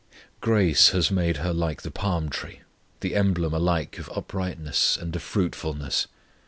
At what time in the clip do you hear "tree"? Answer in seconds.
2.27-2.61